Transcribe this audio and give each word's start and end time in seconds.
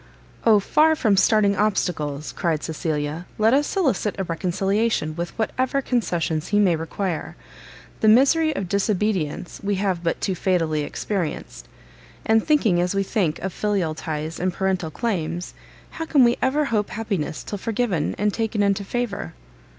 "O 0.47 0.59
far 0.59 0.95
from 0.95 1.15
starting 1.15 1.55
obstacles," 1.55 2.31
cried 2.31 2.63
Cecilia, 2.63 3.27
"let 3.37 3.53
us 3.53 3.67
solicit 3.67 4.19
a 4.19 4.23
reconciliation 4.23 5.15
with 5.15 5.29
whatever 5.37 5.79
concessions 5.79 6.47
he 6.47 6.57
may 6.57 6.75
require. 6.75 7.35
The 7.99 8.07
misery 8.07 8.51
of 8.55 8.67
DISOBEDIENCE 8.67 9.61
we 9.63 9.75
have 9.75 10.03
but 10.03 10.19
too 10.19 10.33
fatally 10.33 10.81
experienced; 10.81 11.67
and 12.25 12.43
thinking 12.43 12.81
as 12.81 12.95
we 12.95 13.03
think 13.03 13.37
of 13.43 13.53
filial 13.53 13.93
ties 13.93 14.39
and 14.39 14.51
parental 14.51 14.89
claims, 14.89 15.53
how 15.91 16.05
can 16.07 16.23
we 16.23 16.35
ever 16.41 16.65
hope 16.65 16.89
happiness 16.89 17.43
till 17.43 17.59
forgiven 17.59 18.15
and 18.17 18.33
taken 18.33 18.63
into 18.63 18.83
favour?" 18.83 19.35